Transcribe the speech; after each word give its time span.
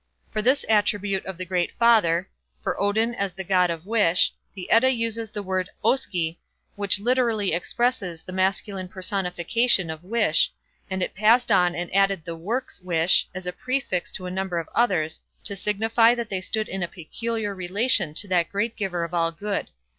For 0.31 0.41
this 0.41 0.65
attribute 0.67 1.23
of 1.27 1.37
the 1.37 1.45
Great 1.45 1.73
Father, 1.77 2.27
for 2.63 2.75
Odin 2.81 3.13
as 3.13 3.33
the 3.33 3.43
God 3.43 3.69
of 3.69 3.85
Wish, 3.85 4.33
the 4.55 4.71
Edda 4.71 4.89
uses 4.89 5.29
the 5.29 5.43
word 5.43 5.69
"Oski" 5.83 6.39
which 6.75 6.99
literally 6.99 7.53
expresses 7.53 8.23
the 8.23 8.31
masculine 8.31 8.87
personification 8.87 9.91
of 9.91 10.03
"Wish", 10.03 10.51
and 10.89 11.03
it 11.03 11.13
passed 11.13 11.51
on 11.51 11.75
and 11.75 11.95
added 11.95 12.25
the 12.25 12.35
works 12.35 12.81
wish, 12.81 13.27
as 13.35 13.45
a 13.45 13.53
prefix 13.53 14.11
to 14.13 14.25
a 14.25 14.31
number 14.31 14.57
of 14.57 14.67
others, 14.73 15.21
to 15.43 15.55
signify 15.55 16.15
that 16.15 16.29
they 16.29 16.41
stood 16.41 16.67
in 16.67 16.81
a 16.81 16.87
peculiar 16.87 17.53
relation 17.53 18.15
to 18.15 18.27
the 18.27 18.43
great 18.51 18.75
giver 18.75 19.03
of 19.03 19.13
all 19.13 19.31
good. 19.31 19.67